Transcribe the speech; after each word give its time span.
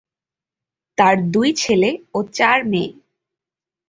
তার 0.97 1.15
দুই 1.31 1.49
ছেলে 1.53 1.89
ও 2.13 2.19
চার 2.33 2.59
মেয়ে। 2.67 2.91